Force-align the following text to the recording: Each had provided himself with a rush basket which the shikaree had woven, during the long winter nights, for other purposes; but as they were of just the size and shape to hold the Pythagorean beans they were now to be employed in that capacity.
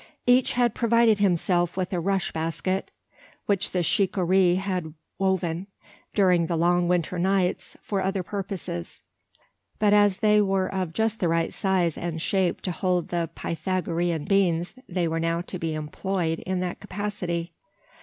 Each 0.25 0.53
had 0.53 0.73
provided 0.73 1.19
himself 1.19 1.77
with 1.77 1.93
a 1.93 1.99
rush 1.99 2.31
basket 2.31 2.89
which 3.45 3.69
the 3.69 3.83
shikaree 3.83 4.55
had 4.55 4.95
woven, 5.19 5.67
during 6.15 6.47
the 6.47 6.55
long 6.55 6.87
winter 6.87 7.19
nights, 7.19 7.77
for 7.83 8.01
other 8.01 8.23
purposes; 8.23 9.03
but 9.77 9.93
as 9.93 10.17
they 10.17 10.41
were 10.41 10.73
of 10.73 10.91
just 10.91 11.19
the 11.19 11.47
size 11.51 11.99
and 11.99 12.19
shape 12.19 12.61
to 12.61 12.71
hold 12.71 13.09
the 13.09 13.29
Pythagorean 13.35 14.25
beans 14.25 14.73
they 14.89 15.07
were 15.07 15.19
now 15.19 15.39
to 15.41 15.59
be 15.59 15.75
employed 15.75 16.39
in 16.39 16.61
that 16.61 16.79
capacity. 16.79 17.53